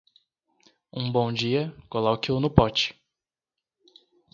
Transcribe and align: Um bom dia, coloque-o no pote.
Um 0.91 1.11
bom 1.11 1.31
dia, 1.31 1.71
coloque-o 1.87 2.39
no 2.39 2.49
pote. 2.49 2.99